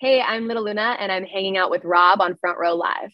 [0.00, 3.12] Hey, I'm Little Luna, and I'm hanging out with Rob on Front Row Live.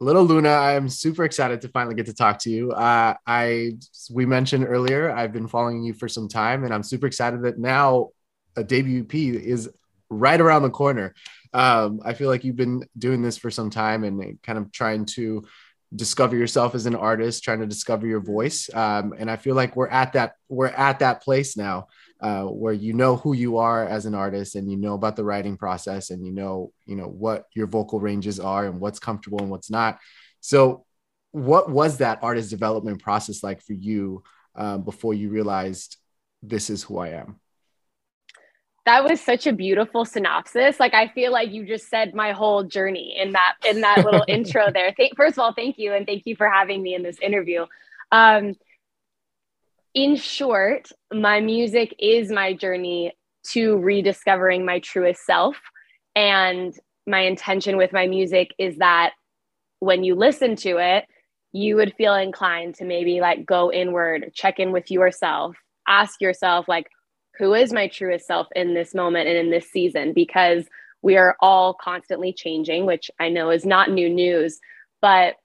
[0.00, 2.72] Little Luna, I'm super excited to finally get to talk to you.
[2.72, 3.78] Uh, I
[4.10, 7.58] we mentioned earlier I've been following you for some time, and I'm super excited that
[7.58, 8.10] now
[8.54, 9.06] a debut
[9.38, 9.70] is
[10.10, 11.14] right around the corner.
[11.54, 15.06] Um, I feel like you've been doing this for some time and kind of trying
[15.06, 15.42] to
[15.94, 18.68] discover yourself as an artist, trying to discover your voice.
[18.74, 21.86] Um, and I feel like we're at that we're at that place now
[22.20, 25.24] uh, where you know who you are as an artist and you know about the
[25.24, 29.40] writing process and you know you know what your vocal ranges are and what's comfortable
[29.40, 29.98] and what's not.
[30.40, 30.84] So,
[31.32, 34.22] what was that artist development process like for you
[34.54, 35.96] um, before you realized
[36.42, 37.40] this is who I am?
[38.86, 42.62] that was such a beautiful synopsis like i feel like you just said my whole
[42.62, 46.06] journey in that in that little intro there thank, first of all thank you and
[46.06, 47.66] thank you for having me in this interview
[48.12, 48.54] um,
[49.96, 53.12] in short my music is my journey
[53.52, 55.56] to rediscovering my truest self.
[56.14, 56.72] And
[57.06, 59.12] my intention with my music is that
[59.80, 61.04] when you listen to it
[61.52, 66.66] you would feel inclined to maybe like go inward check in with yourself ask yourself
[66.68, 66.86] like
[67.38, 70.12] who is my truest self in this moment and in this season?
[70.12, 70.66] Because
[71.02, 74.58] we are all constantly changing, which I know is not new news,
[75.02, 75.36] but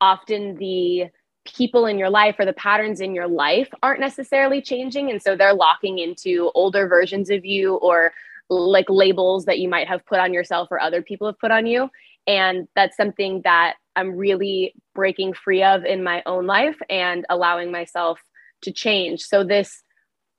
[0.00, 1.06] often the
[1.44, 5.10] people in your life or the patterns in your life aren't necessarily changing.
[5.10, 8.12] And so they're locking into older versions of you or
[8.48, 11.66] like labels that you might have put on yourself or other people have put on
[11.66, 11.88] you.
[12.26, 17.70] And that's something that I'm really breaking free of in my own life and allowing
[17.72, 18.20] myself
[18.62, 19.22] to change.
[19.22, 19.82] So, this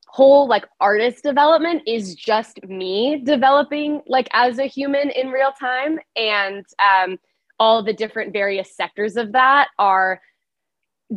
[0.07, 5.97] whole like artist development is just me developing like as a human in real time
[6.15, 7.17] and um,
[7.59, 10.21] all the different various sectors of that are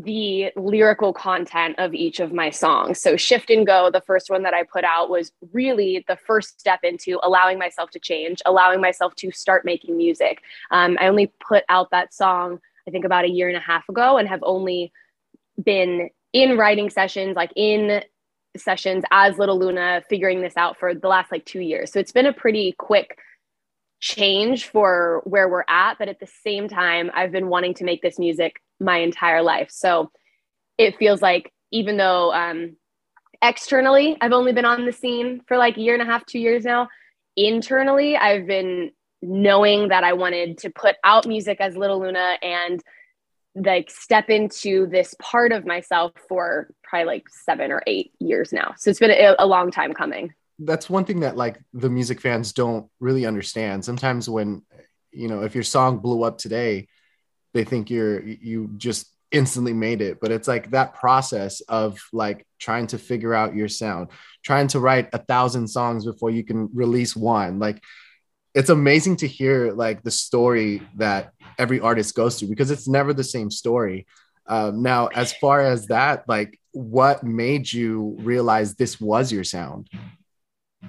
[0.04, 3.00] the lyrical content of each of my songs.
[3.00, 6.60] So Shift and Go, the first one that I put out was really the first
[6.60, 10.42] step into allowing myself to change, allowing myself to start making music.
[10.70, 13.88] Um, I only put out that song, I think about a year and a half
[13.88, 14.92] ago and have only
[15.62, 18.02] been in writing sessions, like in
[18.54, 21.90] sessions as Little Luna, figuring this out for the last like two years.
[21.90, 23.16] So it's been a pretty quick
[24.00, 25.94] change for where we're at.
[25.98, 29.70] But at the same time, I've been wanting to make this music my entire life.
[29.70, 30.10] So
[30.78, 32.76] it feels like even though um,
[33.42, 36.38] externally I've only been on the scene for like a year and a half, two
[36.38, 36.88] years now,
[37.36, 38.90] internally I've been
[39.22, 42.82] knowing that I wanted to put out music as Little Luna and
[43.54, 48.74] like step into this part of myself for probably like seven or eight years now.
[48.76, 50.34] So it's been a, a, long time coming.
[50.58, 53.84] That's one thing that like the music fans don't really understand.
[53.84, 54.62] Sometimes when,
[55.10, 56.88] you know, if your song blew up today,
[57.56, 60.20] they think you're, you just instantly made it.
[60.20, 64.08] But it's like that process of like trying to figure out your sound,
[64.44, 67.58] trying to write a thousand songs before you can release one.
[67.58, 67.82] Like
[68.54, 73.12] it's amazing to hear like the story that every artist goes through because it's never
[73.12, 74.06] the same story.
[74.46, 79.90] Um, now, as far as that, like, what made you realize this was your sound?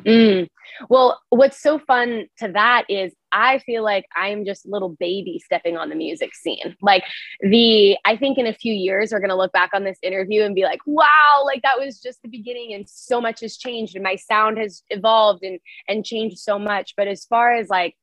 [0.06, 0.48] Mm.
[0.90, 5.42] Well, what's so fun to that is I feel like I'm just a little baby
[5.44, 6.76] stepping on the music scene.
[6.82, 7.04] Like
[7.42, 10.56] the, I think in a few years we're gonna look back on this interview and
[10.56, 14.04] be like, wow, like that was just the beginning, and so much has changed, and
[14.04, 16.94] my sound has evolved and and changed so much.
[16.96, 17.96] But as far as like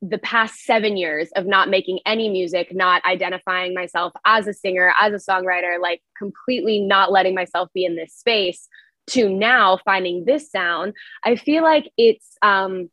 [0.00, 4.92] the past seven years of not making any music, not identifying myself as a singer,
[5.00, 8.68] as a songwriter, like completely not letting myself be in this space
[9.08, 12.90] to now finding this sound, I feel like it's um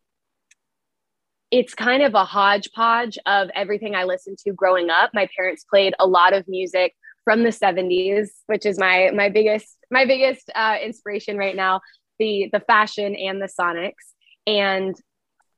[1.52, 5.12] it's kind of a hodgepodge of everything I listened to growing up.
[5.14, 6.94] My parents played a lot of music
[7.24, 11.82] from the 70s, which is my my biggest my biggest uh, inspiration right now,
[12.20, 14.14] the the fashion and the sonics.
[14.48, 14.96] And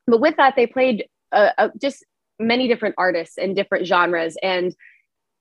[0.06, 2.04] but with that, they played uh, uh, just
[2.38, 4.36] many different artists and different genres.
[4.42, 4.74] And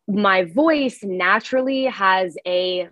[0.07, 2.89] my voice naturally has a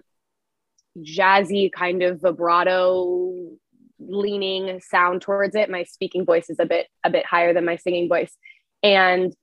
[0.99, 3.57] jazzy kind of vibrato
[3.99, 5.69] leaning sound towards it.
[5.69, 8.35] My speaking voice is a bit a bit higher than my singing voice.
[8.83, 9.33] And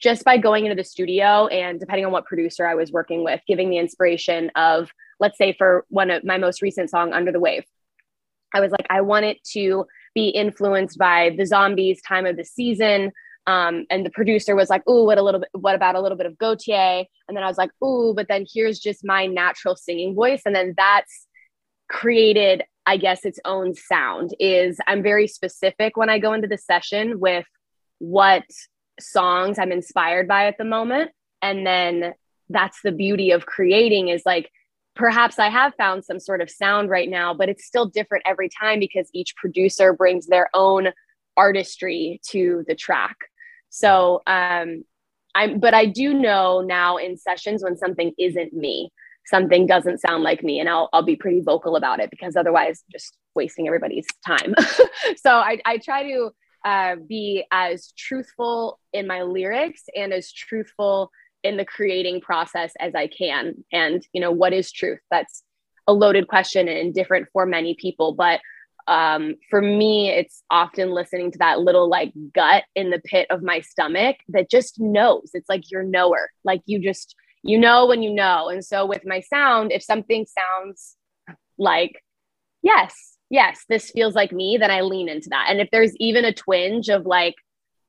[0.00, 3.40] just by going into the studio and depending on what producer I was working with,
[3.46, 4.90] giving the inspiration of,
[5.20, 7.64] let's say, for one of my most recent song, Under the Wave,
[8.54, 12.44] I was like, I want it to be influenced by the zombies time of the
[12.44, 13.12] season.
[13.46, 15.50] Um, and the producer was like, "Ooh, what a little bit.
[15.52, 18.46] What about a little bit of Gotye?" And then I was like, "Ooh, but then
[18.52, 21.26] here's just my natural singing voice." And then that's
[21.88, 24.34] created, I guess, its own sound.
[24.38, 27.46] Is I'm very specific when I go into the session with
[27.98, 28.44] what
[29.00, 31.10] songs I'm inspired by at the moment,
[31.40, 32.14] and then
[32.48, 34.50] that's the beauty of creating is like
[34.94, 38.48] perhaps I have found some sort of sound right now, but it's still different every
[38.48, 40.88] time because each producer brings their own
[41.36, 43.16] artistry to the track.
[43.72, 44.84] So um,
[45.34, 48.92] I'm, but I do know now in sessions when something isn't me,
[49.24, 52.84] something doesn't sound like me, and I'll I'll be pretty vocal about it because otherwise,
[52.92, 54.54] just wasting everybody's time.
[55.16, 56.30] so I I try to
[56.66, 61.10] uh, be as truthful in my lyrics and as truthful
[61.42, 63.64] in the creating process as I can.
[63.72, 65.00] And you know, what is truth?
[65.10, 65.42] That's
[65.86, 68.40] a loaded question and different for many people, but
[68.86, 73.42] um, for me, it's often listening to that little like gut in the pit of
[73.42, 75.30] my stomach that just knows.
[75.34, 78.48] It's like your knower, like you just, you know, when you know.
[78.48, 80.96] And so with my sound, if something sounds
[81.58, 82.02] like,
[82.62, 85.46] yes, yes, this feels like me, then I lean into that.
[85.48, 87.34] And if there's even a twinge of like,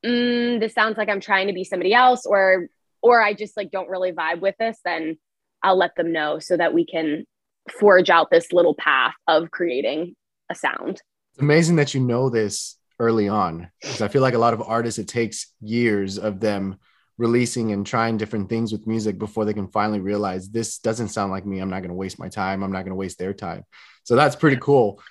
[0.05, 2.67] mm, this sounds like I'm trying to be somebody else, or,
[3.01, 5.17] or I just like don't really vibe with this, then
[5.63, 7.25] I'll let them know so that we can
[7.79, 10.15] forge out this little path of creating
[10.49, 11.01] a sound.
[11.31, 14.61] It's amazing that you know this early on because I feel like a lot of
[14.61, 16.77] artists, it takes years of them
[17.17, 21.31] releasing and trying different things with music before they can finally realize this doesn't sound
[21.31, 21.59] like me.
[21.59, 22.63] I'm not going to waste my time.
[22.63, 23.63] I'm not going to waste their time.
[24.03, 25.01] So that's pretty cool.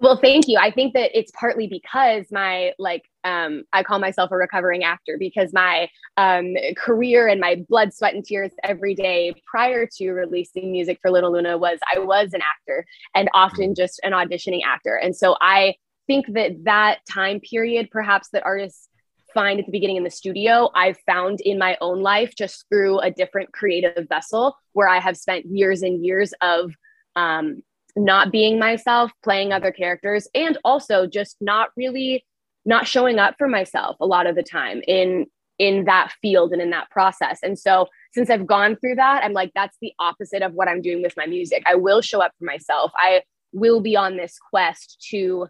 [0.00, 0.58] Well, thank you.
[0.58, 5.16] I think that it's partly because my like um, I call myself a recovering actor
[5.18, 10.72] because my um, career and my blood, sweat, and tears every day prior to releasing
[10.72, 13.76] music for Little Luna was I was an actor and often mm.
[13.76, 15.74] just an auditioning actor, and so I
[16.06, 18.88] think that that time period, perhaps that artists
[19.34, 23.00] find at the beginning in the studio, I've found in my own life just through
[23.00, 26.72] a different creative vessel where I have spent years and years of
[27.16, 27.62] um,
[28.04, 32.24] not being myself, playing other characters, and also just not really
[32.64, 35.26] not showing up for myself a lot of the time in
[35.58, 37.40] in that field and in that process.
[37.42, 40.80] And so since I've gone through that, I'm like, that's the opposite of what I'm
[40.80, 41.62] doing with my music.
[41.66, 42.92] I will show up for myself.
[42.96, 45.48] I will be on this quest to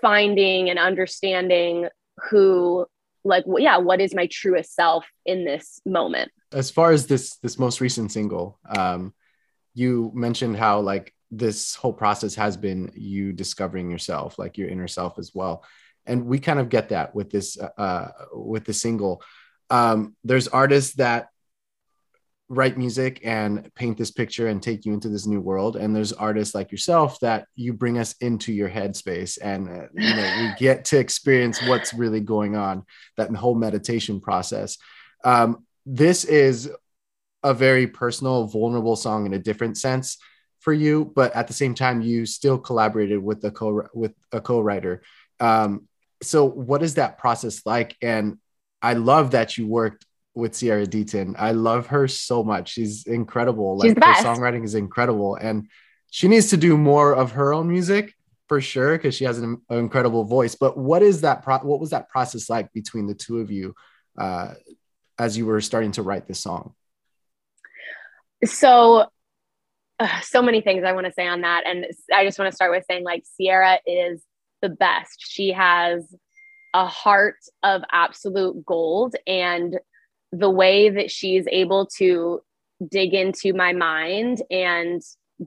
[0.00, 1.88] finding and understanding
[2.30, 2.86] who
[3.24, 7.58] like yeah what is my truest self in this moment as far as this this
[7.58, 9.14] most recent single um
[9.74, 14.88] you mentioned how like this whole process has been you discovering yourself, like your inner
[14.88, 15.64] self as well.
[16.06, 19.22] And we kind of get that with this uh, uh, with the single.
[19.70, 21.28] Um, there's artists that
[22.48, 26.14] write music and paint this picture and take you into this new world and there's
[26.14, 30.54] artists like yourself that you bring us into your headspace and uh, you know we
[30.58, 32.82] get to experience what's really going on
[33.18, 34.78] that whole meditation process
[35.24, 36.70] um, this is
[37.42, 40.16] a very personal vulnerable song in a different sense
[40.68, 44.38] for you, but at the same time, you still collaborated with the co with a
[44.38, 45.00] co-writer.
[45.40, 45.88] Um,
[46.20, 47.96] so, what is that process like?
[48.02, 48.36] And
[48.82, 50.04] I love that you worked
[50.34, 51.36] with Sierra Deaton.
[51.38, 52.68] I love her so much.
[52.68, 53.80] She's incredible.
[53.80, 55.68] She's like her songwriting is incredible, and
[56.10, 58.12] she needs to do more of her own music
[58.46, 60.54] for sure because she has an, an, incredible voice.
[60.54, 61.44] But what is that?
[61.44, 63.74] Pro- what was that process like between the two of you
[64.18, 64.52] uh,
[65.18, 66.74] as you were starting to write this song?
[68.44, 69.06] So
[69.98, 71.64] uh, so many things I want to say on that.
[71.66, 74.22] And I just want to start with saying like Sierra is
[74.62, 75.24] the best.
[75.26, 76.14] She has
[76.74, 79.16] a heart of absolute gold.
[79.26, 79.78] And
[80.32, 82.40] the way that she's able to
[82.90, 85.02] dig into my mind and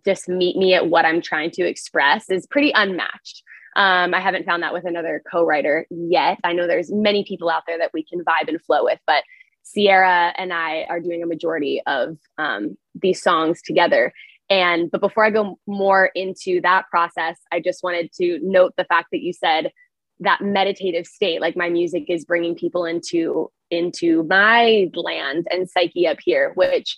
[0.05, 3.43] just meet me at what I'm trying to express is pretty unmatched.
[3.75, 6.39] Um, I haven't found that with another co-writer yet.
[6.43, 9.23] I know there's many people out there that we can vibe and flow with, but
[9.63, 14.11] Sierra and I are doing a majority of um, these songs together.
[14.51, 18.83] And but before I go more into that process, I just wanted to note the
[18.83, 19.71] fact that you said
[20.19, 26.05] that meditative state, like my music is bringing people into into my land and psyche
[26.05, 26.97] up here, which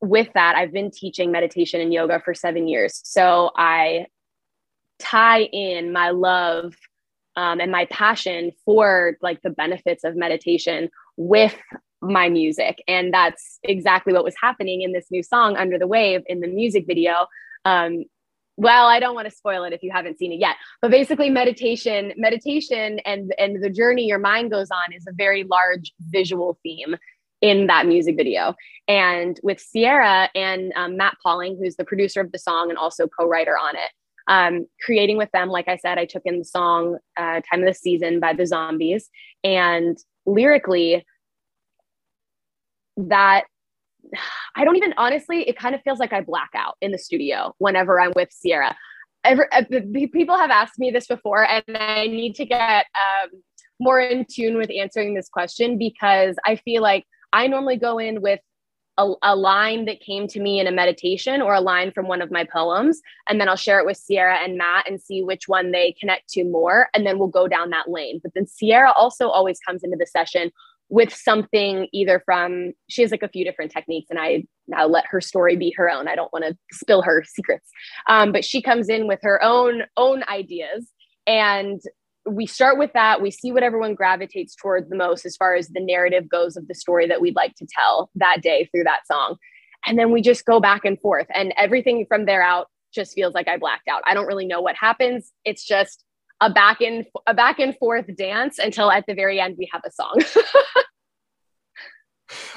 [0.00, 3.00] with that, I've been teaching meditation and yoga for seven years.
[3.04, 4.06] So I
[4.98, 6.74] tie in my love
[7.36, 11.54] um, and my passion for like the benefits of meditation with
[12.10, 12.82] my music.
[12.88, 16.48] And that's exactly what was happening in this new song, Under the Wave, in the
[16.48, 17.26] music video.
[17.64, 18.04] Um,
[18.56, 21.28] well, I don't want to spoil it if you haven't seen it yet, but basically
[21.28, 26.58] meditation, meditation and, and the journey your mind goes on is a very large visual
[26.62, 26.96] theme
[27.42, 28.54] in that music video.
[28.88, 33.06] And with Sierra and um, Matt Pauling, who's the producer of the song and also
[33.06, 33.90] co-writer on it,
[34.28, 37.66] um, creating with them, like I said, I took in the song uh, Time of
[37.66, 39.10] the Season by the Zombies.
[39.44, 41.04] And lyrically,
[42.96, 43.44] that
[44.54, 47.54] I don't even honestly, it kind of feels like I black out in the studio
[47.58, 48.76] whenever I'm with Sierra.
[49.24, 49.64] Every, uh,
[50.12, 53.30] people have asked me this before, and I need to get um,
[53.80, 58.22] more in tune with answering this question because I feel like I normally go in
[58.22, 58.40] with
[58.98, 62.22] a, a, line that came to me in a meditation or a line from one
[62.22, 63.00] of my poems.
[63.28, 66.30] And then I'll share it with Sierra and Matt and see which one they connect
[66.30, 66.88] to more.
[66.94, 68.20] And then we'll go down that lane.
[68.22, 70.50] But then Sierra also always comes into the session
[70.88, 75.04] with something either from, she has like a few different techniques, and I now let
[75.08, 76.08] her story be her own.
[76.08, 77.68] I don't want to spill her secrets.
[78.08, 80.90] Um, but she comes in with her own own ideas.
[81.26, 81.80] And
[82.28, 83.22] we start with that.
[83.22, 86.66] We see what everyone gravitates towards the most as far as the narrative goes of
[86.66, 89.36] the story that we'd like to tell that day through that song.
[89.86, 91.26] And then we just go back and forth.
[91.32, 94.02] And everything from there out just feels like I blacked out.
[94.06, 95.32] I don't really know what happens.
[95.44, 96.04] It's just
[96.40, 99.82] a back and a back and forth dance until at the very end we have
[99.84, 100.20] a song.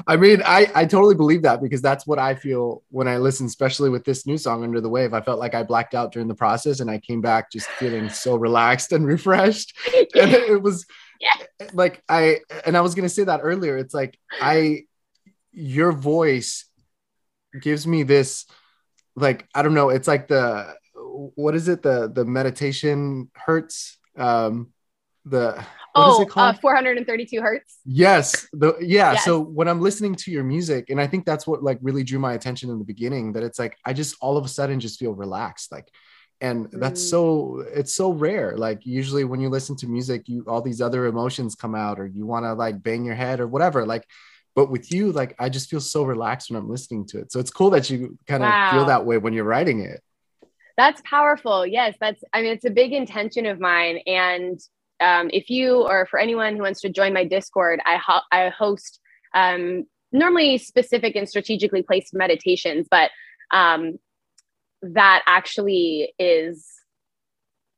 [0.07, 3.45] I mean, I, I totally believe that because that's what I feel when I listen,
[3.45, 5.13] especially with this new song, Under the Wave.
[5.13, 8.09] I felt like I blacked out during the process and I came back just feeling
[8.09, 9.77] so relaxed and refreshed.
[10.15, 10.85] And it was
[11.21, 11.45] yeah.
[11.73, 13.77] like, I, and I was going to say that earlier.
[13.77, 14.83] It's like, I,
[15.51, 16.65] your voice
[17.59, 18.45] gives me this,
[19.15, 20.73] like, I don't know, it's like the,
[21.35, 21.81] what is it?
[21.81, 23.97] The, the meditation hertz.
[24.17, 24.73] Um,
[25.25, 27.79] the, what oh, uh, 432 hertz.
[27.85, 28.47] Yes.
[28.53, 29.13] The yeah.
[29.13, 29.25] Yes.
[29.25, 32.19] So when I'm listening to your music, and I think that's what like really drew
[32.19, 34.99] my attention in the beginning, that it's like I just all of a sudden just
[34.99, 35.71] feel relaxed.
[35.71, 35.89] Like
[36.41, 37.09] and that's mm.
[37.09, 41.05] so it's so rare like usually when you listen to music you all these other
[41.05, 44.05] emotions come out or you want to like bang your head or whatever like
[44.55, 47.39] but with you like i just feel so relaxed when i'm listening to it so
[47.39, 48.71] it's cool that you kind of wow.
[48.71, 50.01] feel that way when you're writing it
[50.79, 54.59] that's powerful yes that's i mean it's a big intention of mine and
[54.99, 58.49] um, if you or for anyone who wants to join my Discord, I, ho- I
[58.49, 58.99] host
[59.33, 63.11] um, normally specific and strategically placed meditations, but
[63.51, 63.97] um,
[64.81, 66.67] that actually is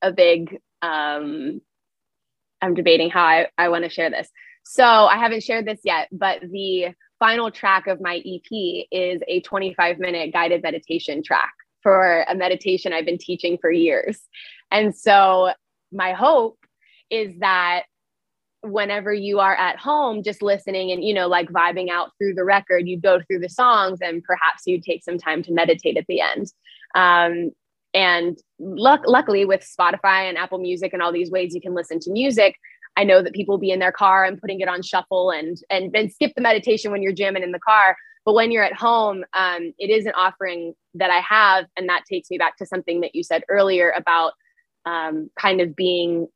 [0.01, 0.59] a big.
[0.81, 1.61] Um,
[2.63, 4.29] I'm debating how I, I want to share this.
[4.63, 6.89] So I haven't shared this yet, but the
[7.19, 12.93] final track of my EP is a 25 minute guided meditation track for a meditation
[12.93, 14.19] I've been teaching for years.
[14.71, 15.51] And so
[15.91, 16.57] my hope
[17.09, 17.83] is that
[18.63, 22.43] whenever you are at home just listening and you know like vibing out through the
[22.43, 26.05] record you go through the songs and perhaps you take some time to meditate at
[26.07, 26.53] the end
[26.93, 27.51] um,
[27.95, 31.99] and luck- luckily with spotify and apple music and all these ways you can listen
[31.99, 32.55] to music
[32.97, 35.91] i know that people be in their car and putting it on shuffle and and
[35.91, 39.23] then skip the meditation when you're jamming in the car but when you're at home
[39.33, 43.01] um, it is an offering that i have and that takes me back to something
[43.01, 44.33] that you said earlier about
[44.85, 46.27] um, kind of being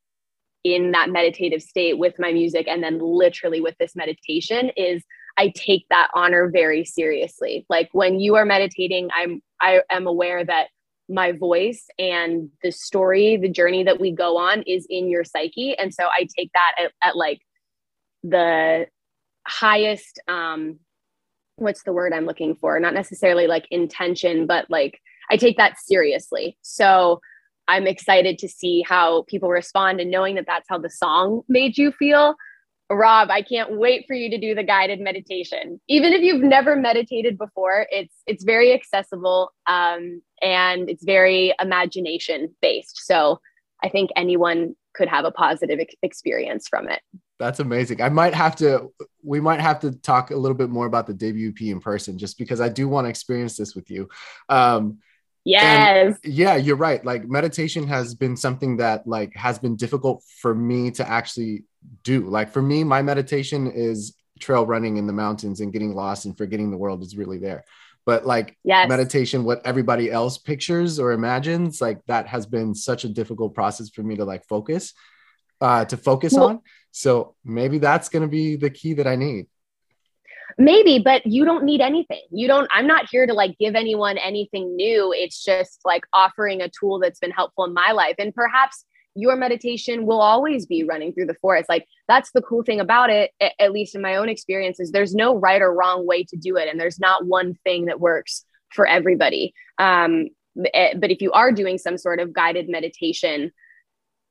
[0.63, 5.03] in that meditative state with my music and then literally with this meditation is
[5.37, 7.65] I take that honor very seriously.
[7.69, 10.67] Like when you are meditating, I'm I am aware that
[11.07, 15.77] my voice and the story, the journey that we go on is in your psyche.
[15.77, 17.41] And so I take that at, at like
[18.23, 18.87] the
[19.47, 20.79] highest um
[21.57, 22.79] what's the word I'm looking for?
[22.79, 26.57] Not necessarily like intention, but like I take that seriously.
[26.61, 27.21] So
[27.67, 31.77] I'm excited to see how people respond and knowing that that's how the song made
[31.77, 32.35] you feel.
[32.91, 35.81] Rob, I can't wait for you to do the guided meditation.
[35.87, 42.53] Even if you've never meditated before, it's it's very accessible um, and it's very imagination
[42.61, 43.03] based.
[43.03, 43.39] So
[43.83, 47.01] I think anyone could have a positive ex- experience from it.
[47.37, 48.01] That's amazing.
[48.01, 48.91] I might have to,
[49.23, 52.17] we might have to talk a little bit more about the debut EP in person,
[52.17, 54.09] just because I do want to experience this with you.
[54.49, 54.99] Um,
[55.47, 56.17] Yes.
[56.23, 57.05] And yeah, you're right.
[57.05, 61.65] Like meditation has been something that like has been difficult for me to actually
[62.03, 62.27] do.
[62.27, 66.35] Like for me, my meditation is trail running in the mountains and getting lost and
[66.35, 67.63] forgetting the world is really there.
[68.05, 68.87] But like yes.
[68.87, 73.89] meditation, what everybody else pictures or imagines, like that has been such a difficult process
[73.89, 74.93] for me to like focus,
[75.59, 76.61] uh, to focus well, on.
[76.91, 79.47] So maybe that's going to be the key that I need
[80.57, 84.17] maybe but you don't need anything you don't i'm not here to like give anyone
[84.17, 88.33] anything new it's just like offering a tool that's been helpful in my life and
[88.33, 88.85] perhaps
[89.15, 93.09] your meditation will always be running through the forest like that's the cool thing about
[93.09, 96.57] it at least in my own experiences there's no right or wrong way to do
[96.57, 100.27] it and there's not one thing that works for everybody um,
[100.73, 103.51] eh, but if you are doing some sort of guided meditation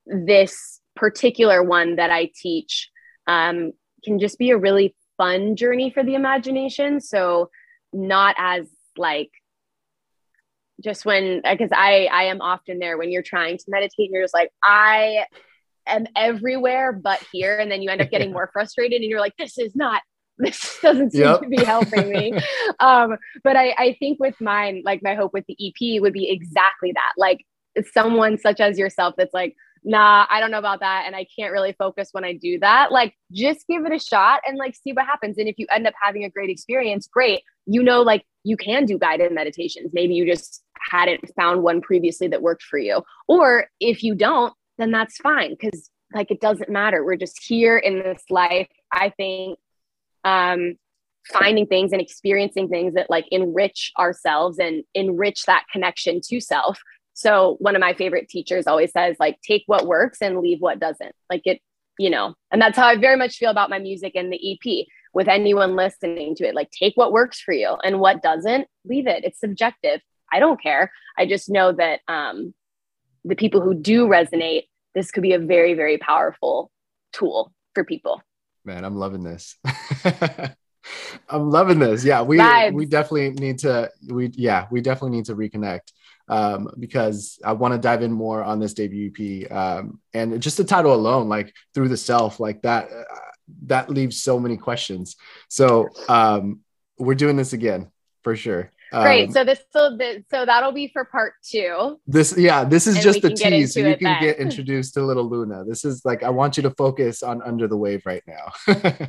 [0.06, 2.90] this particular one that i teach
[3.26, 3.72] um,
[4.04, 7.00] can just be a really fun journey for the imagination.
[7.00, 7.50] So
[7.92, 9.30] not as like
[10.82, 14.24] just when because I I am often there when you're trying to meditate and you're
[14.24, 15.26] just like I
[15.86, 19.36] am everywhere but here and then you end up getting more frustrated and you're like
[19.36, 20.02] this is not
[20.38, 21.42] this doesn't seem yep.
[21.42, 22.32] to be helping me
[22.80, 26.30] um but I I think with mine like my hope with the EP would be
[26.30, 27.44] exactly that like
[27.92, 31.04] someone such as yourself that's like nah, I don't know about that.
[31.06, 32.90] And I can't really focus when I do that.
[32.90, 35.36] Like, just give it a shot and like see what happens.
[35.38, 37.42] And if you end up having a great experience, great.
[37.66, 39.90] You know, like you can do guided meditations.
[39.92, 43.02] Maybe you just hadn't found one previously that worked for you.
[43.28, 47.04] Or if you don't, then that's fine because like it doesn't matter.
[47.04, 48.68] We're just here in this life.
[48.90, 49.58] I think
[50.24, 50.76] um
[51.26, 56.78] finding things and experiencing things that like enrich ourselves and enrich that connection to self
[57.14, 60.80] so one of my favorite teachers always says like take what works and leave what
[60.80, 61.14] doesn't.
[61.30, 61.60] Like it,
[61.98, 64.86] you know, and that's how I very much feel about my music and the EP
[65.14, 66.56] with anyone listening to it.
[66.56, 69.24] Like take what works for you and what doesn't, leave it.
[69.24, 70.00] It's subjective.
[70.32, 70.90] I don't care.
[71.16, 72.52] I just know that um
[73.24, 76.70] the people who do resonate, this could be a very, very powerful
[77.12, 78.20] tool for people.
[78.64, 79.56] Man, I'm loving this.
[81.28, 82.04] I'm loving this.
[82.04, 82.74] Yeah, we Vibes.
[82.74, 85.92] we definitely need to we yeah, we definitely need to reconnect
[86.28, 89.50] um, because I want to dive in more on this debut EP.
[89.52, 93.18] Um, and just the title alone, like through the self, like that, uh,
[93.66, 95.16] that leaves so many questions.
[95.48, 96.60] So um,
[96.98, 97.90] we're doing this again
[98.22, 98.70] for sure.
[99.02, 99.28] Great.
[99.28, 101.98] Um, so this so the, so that'll be for part two.
[102.06, 104.22] This yeah, this is just the tease, so you can then.
[104.22, 105.64] get introduced to Little Luna.
[105.64, 108.52] This is like I want you to focus on Under the Wave right now.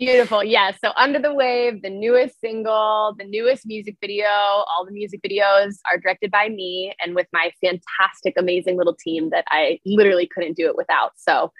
[0.00, 0.42] Beautiful.
[0.42, 0.78] Yes.
[0.82, 5.74] So Under the Wave, the newest single, the newest music video, all the music videos
[5.92, 10.56] are directed by me and with my fantastic, amazing little team that I literally couldn't
[10.56, 11.12] do it without.
[11.16, 11.52] So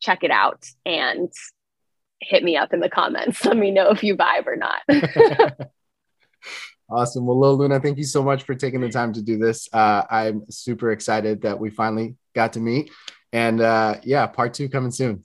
[0.00, 1.30] check it out and
[2.20, 3.44] hit me up in the comments.
[3.44, 4.80] Let me know if you vibe or not.
[6.90, 7.26] awesome.
[7.26, 9.68] Well, Lil Luna, thank you so much for taking the time to do this.
[9.72, 12.90] Uh, I'm super excited that we finally got to meet.
[13.32, 15.24] And uh, yeah, part two coming soon.